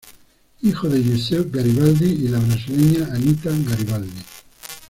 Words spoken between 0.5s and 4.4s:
Hijo de Giuseppe Garibaldi y la brasileña Anita Garibaldi.